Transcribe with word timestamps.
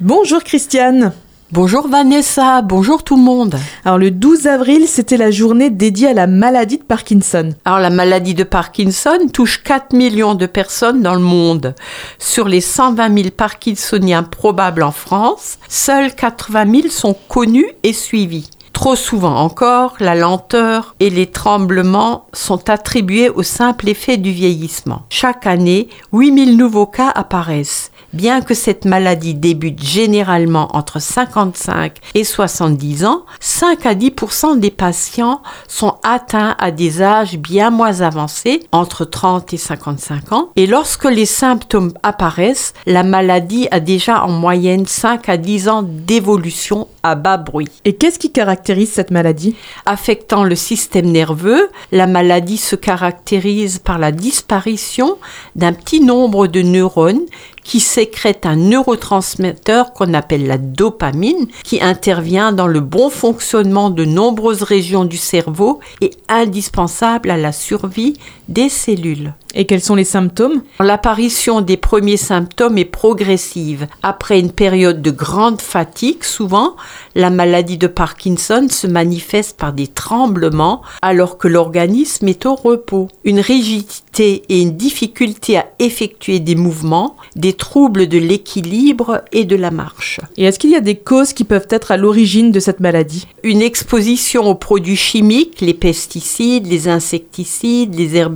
Bonjour 0.00 0.42
Christiane. 0.42 1.12
Bonjour 1.52 1.86
Vanessa, 1.86 2.62
bonjour 2.62 3.04
tout 3.04 3.14
le 3.14 3.22
monde. 3.22 3.54
Alors 3.84 3.96
le 3.96 4.10
12 4.10 4.48
avril, 4.48 4.88
c'était 4.88 5.16
la 5.16 5.30
journée 5.30 5.70
dédiée 5.70 6.08
à 6.08 6.14
la 6.14 6.26
maladie 6.26 6.78
de 6.78 6.82
Parkinson. 6.82 7.50
Alors 7.64 7.78
la 7.78 7.90
maladie 7.90 8.34
de 8.34 8.42
Parkinson 8.42 9.28
touche 9.32 9.62
4 9.62 9.92
millions 9.92 10.34
de 10.34 10.46
personnes 10.46 11.00
dans 11.00 11.14
le 11.14 11.20
monde. 11.20 11.76
Sur 12.18 12.48
les 12.48 12.60
120 12.60 13.16
000 13.16 13.30
Parkinsoniens 13.36 14.24
probables 14.24 14.82
en 14.82 14.90
France, 14.90 15.58
seuls 15.68 16.12
80 16.12 16.72
000 16.72 16.88
sont 16.88 17.16
connus 17.28 17.70
et 17.84 17.92
suivis. 17.92 18.50
Trop 18.72 18.96
souvent 18.96 19.36
encore, 19.36 19.94
la 20.00 20.16
lenteur 20.16 20.96
et 20.98 21.08
les 21.08 21.28
tremblements 21.28 22.26
sont 22.32 22.68
attribués 22.68 23.30
au 23.30 23.44
simple 23.44 23.88
effet 23.88 24.16
du 24.16 24.32
vieillissement. 24.32 25.06
Chaque 25.10 25.46
année, 25.46 25.88
8000 26.12 26.56
nouveaux 26.56 26.86
cas 26.86 27.12
apparaissent. 27.14 27.92
Bien 28.14 28.42
que 28.42 28.54
cette 28.54 28.84
maladie 28.84 29.34
débute 29.34 29.82
généralement 29.82 30.68
entre 30.76 31.00
55 31.00 31.96
et 32.14 32.22
70 32.22 33.06
ans, 33.06 33.24
5 33.40 33.86
à 33.86 33.94
10% 33.96 34.60
des 34.60 34.70
patients 34.70 35.42
sont 35.66 35.96
atteints 36.04 36.54
à 36.60 36.70
des 36.70 37.02
âges 37.02 37.36
bien 37.36 37.70
moins 37.70 38.02
avancés, 38.02 38.68
entre 38.70 39.04
30 39.04 39.52
et 39.52 39.56
55 39.56 40.32
ans, 40.32 40.50
et 40.54 40.68
lorsque 40.68 41.06
les 41.06 41.26
symptômes 41.26 41.92
apparaissent, 42.04 42.72
la 42.86 43.02
maladie 43.02 43.66
a 43.72 43.80
déjà 43.80 44.22
en 44.22 44.30
moyenne 44.30 44.86
5 44.86 45.28
à 45.28 45.36
10 45.36 45.68
ans 45.68 45.82
d'évolution 45.82 46.86
à 47.02 47.16
bas 47.16 47.36
bruit. 47.36 47.68
Et 47.84 47.96
qu'est-ce 47.96 48.20
qui 48.20 48.30
caractérise 48.30 48.92
cette 48.92 49.10
maladie? 49.10 49.56
Affectant 49.86 50.44
le 50.44 50.54
système 50.54 51.10
nerveux, 51.10 51.68
la 51.90 52.06
maladie 52.06 52.58
se 52.58 52.76
caractérise 52.76 53.80
par 53.80 53.98
la 53.98 54.12
disparition 54.12 55.18
d'un 55.56 55.72
petit 55.72 56.00
nombre 56.00 56.46
de 56.46 56.62
neurones 56.62 57.22
qui 57.64 57.80
sécrète 57.80 58.46
un 58.46 58.56
neurotransmetteur 58.56 59.92
qu'on 59.92 60.14
appelle 60.14 60.46
la 60.46 60.58
dopamine, 60.58 61.48
qui 61.64 61.82
intervient 61.82 62.52
dans 62.52 62.66
le 62.66 62.80
bon 62.80 63.10
fonctionnement 63.10 63.90
de 63.90 64.04
nombreuses 64.04 64.62
régions 64.62 65.04
du 65.04 65.16
cerveau 65.16 65.80
et 66.00 66.10
indispensable 66.28 67.30
à 67.30 67.36
la 67.36 67.52
survie 67.52 68.14
des 68.48 68.68
cellules. 68.68 69.34
Et 69.56 69.66
quels 69.66 69.80
sont 69.80 69.94
les 69.94 70.04
symptômes? 70.04 70.62
L'apparition 70.80 71.60
des 71.60 71.76
premiers 71.76 72.16
symptômes 72.16 72.76
est 72.76 72.84
progressive. 72.84 73.86
Après 74.02 74.40
une 74.40 74.50
période 74.50 75.00
de 75.00 75.12
grande 75.12 75.60
fatigue, 75.60 76.24
souvent, 76.24 76.74
la 77.14 77.30
maladie 77.30 77.78
de 77.78 77.86
Parkinson 77.86 78.66
se 78.68 78.88
manifeste 78.88 79.56
par 79.56 79.72
des 79.72 79.86
tremblements 79.86 80.82
alors 81.02 81.38
que 81.38 81.46
l'organisme 81.46 82.26
est 82.26 82.46
au 82.46 82.56
repos. 82.56 83.06
Une 83.22 83.38
rigidité 83.38 84.42
et 84.48 84.60
une 84.60 84.76
difficulté 84.76 85.56
à 85.56 85.66
effectuer 85.78 86.40
des 86.40 86.56
mouvements, 86.56 87.14
des 87.36 87.52
troubles 87.52 88.08
de 88.08 88.18
l'équilibre 88.18 89.22
et 89.30 89.44
de 89.44 89.56
la 89.56 89.70
marche. 89.70 90.20
Et 90.36 90.44
est-ce 90.44 90.58
qu'il 90.58 90.70
y 90.70 90.76
a 90.76 90.80
des 90.80 90.96
causes 90.96 91.32
qui 91.32 91.44
peuvent 91.44 91.68
être 91.70 91.92
à 91.92 91.96
l'origine 91.96 92.50
de 92.50 92.58
cette 92.58 92.80
maladie? 92.80 93.28
Une 93.44 93.62
exposition 93.62 94.50
aux 94.50 94.56
produits 94.56 94.96
chimiques, 94.96 95.60
les 95.60 95.74
pesticides, 95.74 96.66
les 96.66 96.88
insecticides, 96.88 97.94
les 97.94 98.16
herbicides, 98.16 98.33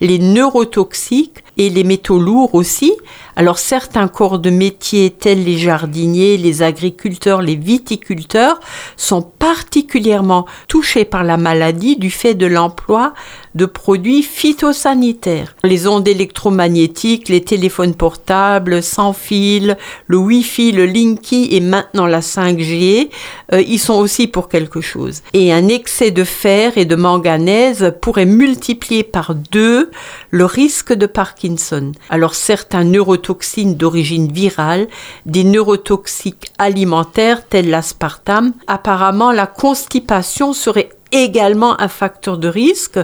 les 0.00 0.18
neurotoxiques 0.18 1.44
et 1.56 1.70
les 1.70 1.84
métaux 1.84 2.18
lourds 2.18 2.54
aussi. 2.54 2.92
Alors 3.36 3.58
certains 3.58 4.08
corps 4.08 4.38
de 4.38 4.50
métier 4.50 5.10
tels 5.10 5.44
les 5.44 5.58
jardiniers, 5.58 6.36
les 6.36 6.62
agriculteurs, 6.62 7.42
les 7.42 7.56
viticulteurs 7.56 8.60
sont 8.96 9.22
particulièrement 9.22 10.46
touchés 10.68 11.04
par 11.04 11.24
la 11.24 11.36
maladie 11.36 11.96
du 11.96 12.10
fait 12.10 12.34
de 12.34 12.46
l'emploi 12.46 13.14
de 13.54 13.66
produits 13.66 14.22
phytosanitaires. 14.22 15.54
Les 15.64 15.86
ondes 15.86 16.08
électromagnétiques, 16.08 17.28
les 17.28 17.42
téléphones 17.42 17.94
portables 17.94 18.82
sans 18.82 19.12
fil, 19.12 19.76
le 20.06 20.16
Wi-Fi, 20.16 20.72
le 20.72 20.86
Linky 20.86 21.48
et 21.50 21.60
maintenant 21.60 22.06
la 22.06 22.20
5G, 22.20 23.10
euh, 23.52 23.60
ils 23.60 23.78
sont 23.78 23.94
aussi 23.94 24.26
pour 24.26 24.48
quelque 24.48 24.80
chose. 24.80 25.22
Et 25.32 25.52
un 25.52 25.68
excès 25.68 26.10
de 26.10 26.24
fer 26.24 26.76
et 26.76 26.84
de 26.84 26.96
manganèse 26.96 27.94
pourrait 28.00 28.26
multiplier 28.26 29.02
par 29.02 29.34
deux 29.34 29.90
le 30.30 30.44
risque 30.44 30.92
de 30.92 31.06
Parkinson. 31.06 31.92
Alors 32.10 32.34
certains 32.34 32.84
neurotoxines 32.84 33.76
d'origine 33.76 34.32
virale, 34.32 34.88
des 35.26 35.44
neurotoxiques 35.44 36.52
alimentaires 36.58 37.46
tels 37.46 37.70
l'aspartame, 37.70 38.52
apparemment 38.66 39.32
la 39.32 39.46
constipation 39.46 40.52
serait 40.52 40.90
également 41.12 41.80
un 41.80 41.88
facteur 41.88 42.38
de 42.38 42.48
risque, 42.48 42.98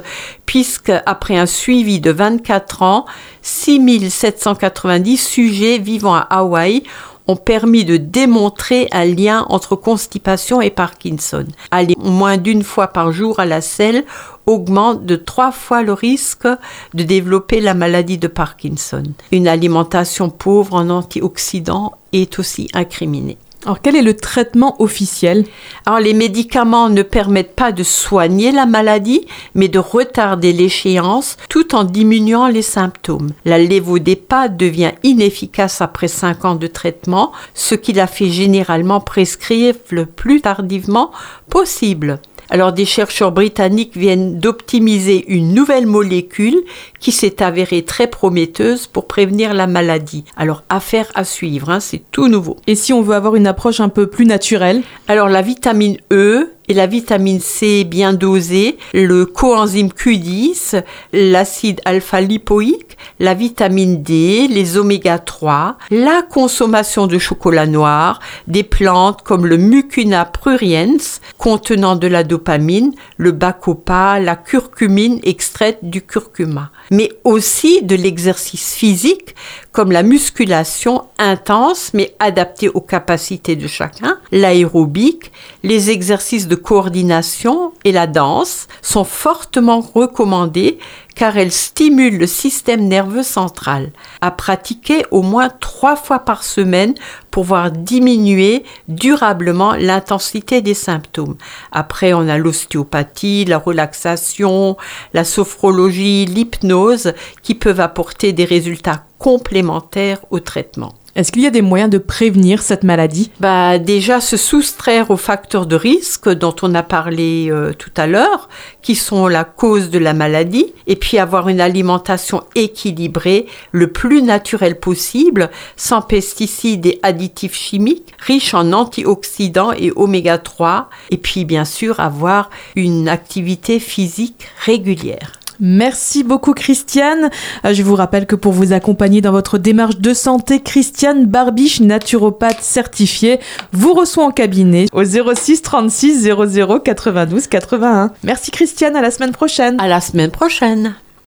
puisque 0.47 0.93
après 1.07 1.37
un 1.37 1.47
suivi 1.47 2.01
de 2.01 2.11
24 2.11 2.83
ans, 2.83 3.07
6790 3.43 5.17
sujets 5.17 5.79
vivant 5.79 6.15
à 6.15 6.27
Hawaï 6.31 6.83
ont 7.29 7.37
permis 7.37 7.85
de 7.85 7.99
démontrer 7.99 8.89
un 8.91 9.05
lien 9.05 9.45
entre 9.51 9.77
constipation 9.77 10.61
et 10.63 10.71
Parkinson. 10.71 11.45
Aller 11.71 11.95
moins 11.99 12.39
d'une 12.39 12.65
fois 12.65 12.89
par 12.89 13.13
jour 13.13 13.39
à 13.39 13.45
la 13.45 13.61
selle 13.61 14.05
augmente 14.47 15.05
de 15.05 15.15
trois 15.15 15.53
fois 15.53 15.83
le 15.83 15.93
risque 15.93 16.49
de 16.95 17.03
développer 17.03 17.61
la 17.61 17.75
maladie 17.75 18.17
de 18.17 18.29
Parkinson. 18.29 19.03
Une 19.31 19.47
alimentation 19.47 20.31
pauvre 20.31 20.75
en 20.75 20.89
antioxydants 20.89 21.93
est 22.15 22.39
aussi 22.39 22.69
incriminée. 22.73 23.37
Alors 23.65 23.83
quel 23.83 23.97
est 23.97 24.03
le 24.03 24.15
traitement 24.15 24.81
officiel? 24.81 25.45
Alors 25.85 25.99
les 25.99 26.15
médicaments 26.15 26.89
ne 26.89 27.03
permettent 27.03 27.57
pas 27.57 27.73
de 27.73 27.83
soigner 27.83 28.53
la 28.53 28.67
maladie, 28.67 29.27
mais 29.55 29.67
de 29.67 29.81
retarder 29.81 30.53
l'échéance 30.53 31.37
tout 31.49 31.75
en 31.75 31.83
diminuant 31.83 32.47
les 32.47 32.63
symptômes. 32.63 33.31
La 33.45 33.59
lévodépa 33.59 34.49
devient 34.49 34.93
inefficace 35.03 35.81
après 35.81 36.09
5 36.09 36.45
ans 36.45 36.55
de 36.55 36.69
traitement, 36.69 37.33
ce 37.53 37.75
qui 37.75 37.93
la 37.93 38.07
fait 38.07 38.31
généralement 38.31 39.01
prescrire 39.01 39.75
le 39.91 40.07
plus 40.07 40.41
tardivement 40.41 41.11
possible. 41.51 42.21
Alors 42.51 42.73
des 42.73 42.87
chercheurs 42.87 43.33
britanniques 43.33 43.97
viennent 43.97 44.39
d'optimiser 44.39 45.25
une 45.29 45.55
nouvelle 45.55 45.87
molécule 45.87 46.57
qui 46.99 47.13
s'est 47.13 47.43
avérée 47.43 47.83
très 47.83 48.07
prometteuse 48.07 48.87
pour 48.87 49.07
prévenir 49.07 49.55
la 49.55 49.67
maladie. 49.67 50.25
Alors 50.37 50.63
affaire 50.69 51.11
à 51.15 51.25
suivre, 51.25 51.71
hein, 51.71 51.81
c'est 51.81 52.03
tout 52.11 52.29
nouveau. 52.29 52.57
Et 52.67 52.75
si 52.75 52.93
on 52.93 53.03
veut 53.03 53.15
avoir 53.15 53.37
une 53.37 53.47
approche 53.47 53.81
un 53.81 53.91
peu 53.91 54.07
plus 54.07 54.25
naturelle? 54.25 54.83
Alors 55.09 55.29
la 55.29 55.43
vitamine 55.43 55.99
E 56.13 56.53
et 56.69 56.75
la 56.75 56.87
vitamine 56.87 57.41
C 57.41 57.85
bien 57.85 58.13
dosée, 58.13 58.79
le 58.93 59.27
coenzyme 59.27 59.89
Q10, 59.89 60.83
l'acide 61.13 61.81
alpha-lipoïque, 61.85 62.97
la 63.19 63.35
vitamine 63.35 64.03
D, 64.03 64.47
les 64.49 64.77
oméga 64.77 65.19
3, 65.19 65.79
la 65.91 66.23
consommation 66.23 67.07
de 67.07 67.19
chocolat 67.19 67.67
noir, 67.67 68.21
des 68.47 68.63
plantes 68.63 69.23
comme 69.23 69.47
le 69.47 69.57
Mucuna 69.57 70.25
pruriens 70.25 70.97
contenant 71.39 71.97
de 71.97 72.07
la 72.07 72.25
dopamine, 72.25 72.93
le 73.17 73.33
bacopa, 73.33 74.21
la 74.21 74.37
curcumine 74.37 75.21
extraite 75.23 75.79
du 75.83 76.03
curcuma, 76.03 76.71
mais 76.91 77.11
aussi 77.25 77.83
de 77.83 77.95
l'exercice 77.95 78.75
physique 78.75 79.35
comme 79.73 79.93
la 79.93 80.03
musculation 80.03 81.05
intense 81.19 81.93
mais 81.95 82.15
adaptée 82.19 82.69
aux 82.69 82.81
capacités 82.81 83.57
de 83.57 83.67
chacun, 83.67 84.19
l'aérobic, 84.33 85.33
les 85.63 85.91
exercices 85.91 86.49
de 86.49 86.55
coordination 86.55 87.73
et 87.85 87.93
la 87.93 88.07
danse 88.07 88.69
sont 88.83 89.05
fortement 89.05 89.81
recommandés 89.81 90.79
car 91.19 91.37
elles 91.37 91.53
stimulent 91.53 92.17
le 92.17 92.29
système 92.29 92.87
nerveux 92.87 93.25
central. 93.25 93.91
À 94.21 94.31
pratiquer 94.31 95.05
au 95.11 95.23
moins 95.23 95.49
trois 95.49 95.97
fois 95.97 96.21
par 96.21 96.45
semaine 96.45 96.95
pour 97.33 97.43
voir 97.43 97.73
diminuer 97.73 98.63
durablement 98.87 99.75
l'intensité 99.75 100.61
des 100.61 100.75
symptômes. 100.75 101.37
Après, 101.73 102.13
on 102.13 102.29
a 102.29 102.39
l'ostéopathie, 102.39 103.45
la 103.47 103.59
relaxation, 103.59 104.77
la 105.13 105.25
sophrologie, 105.25 106.25
l'hypnose 106.25 107.13
qui 107.43 107.57
peuvent 107.57 107.81
apporter 107.81 108.33
des 108.33 108.45
résultats 108.45 109.05
complémentaires 109.19 110.21
au 110.31 110.39
traitement. 110.39 110.95
Est-ce 111.19 111.33
qu'il 111.33 111.43
y 111.43 111.49
a 111.49 111.51
des 111.51 111.63
moyens 111.63 111.91
de 111.91 111.99
prévenir 111.99 112.63
cette 112.63 112.85
maladie? 112.85 113.33
Bah, 113.41 113.81
Déjà, 113.81 114.21
se 114.21 114.37
soustraire 114.37 115.11
aux 115.11 115.17
facteurs 115.17 115.67
de 115.67 115.75
risque 115.75 116.29
dont 116.29 116.55
on 116.63 116.77
a 116.77 116.85
parlé 116.85 117.49
euh, 117.51 117.73
tout 117.73 117.91
à 117.97 118.07
l'heure, 118.07 118.49
qui 118.83 118.95
sont 118.95 119.27
la 119.27 119.43
cause 119.43 119.91
de 119.91 119.99
la 119.99 120.13
maladie, 120.13 120.73
et 120.87 120.95
puis 120.95 121.19
avoir 121.19 121.49
une 121.49 121.61
alimentation 121.61 122.45
équilibrée, 122.55 123.47
le 123.73 123.91
plus 123.91 124.23
naturelle 124.23 124.79
possible, 124.79 125.51
sans 125.75 126.03
pesticides 126.03 126.87
et 126.87 127.01
additifs 127.03 127.57
chimiques, 127.57 128.15
riche 128.21 128.55
en 128.55 128.73
antioxydants 128.73 129.73
et 129.73 129.91
oméga 129.97 130.39
3, 130.39 130.89
et 131.11 131.17
puis 131.17 131.45
bien 131.45 131.65
sûr 131.65 131.99
avoir 131.99 132.49
une 132.77 133.09
activité 133.09 133.81
physique 133.81 134.47
régulière. 134.65 135.38
Merci 135.61 136.23
beaucoup 136.23 136.53
Christiane. 136.53 137.31
Euh, 137.65 137.73
je 137.73 137.83
vous 137.83 137.95
rappelle 137.95 138.27
que 138.27 138.37
pour 138.37 138.53
vous 138.53 138.73
accompagner 138.73 139.21
dans 139.21 139.33
votre 139.33 139.59
démarche 139.59 139.99
de 139.99 140.15
santé, 140.15 140.61
Christiane 140.61 141.27
Barbiche, 141.27 141.81
naturopathe 141.81 142.61
certifiée, 142.61 143.41
vous 143.73 143.95
reçoit 143.95 144.25
en 144.25 144.31
cabinet 144.31 144.87
au 144.93 145.05
06 145.05 145.63
36 145.63 146.23
00 146.23 146.81
92 146.81 147.47
81. 147.47 148.13
Merci 148.23 148.51
Christiane, 148.51 148.97
à 148.97 149.03
la 149.03 149.11
semaine 149.11 149.33
prochaine. 149.33 149.81
À 149.81 149.89
la 149.89 150.01
semaine 150.01 150.31
prochaine. 150.31 150.95